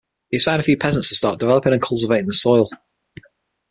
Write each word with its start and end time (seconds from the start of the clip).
He 0.31 0.37
assigned 0.37 0.59
a 0.61 0.63
few 0.63 0.77
peasants 0.77 1.09
to 1.09 1.15
start 1.15 1.39
developing 1.39 1.73
and 1.73 1.79
cultivating 1.79 2.25
the 2.25 2.33
soil. 2.33 2.65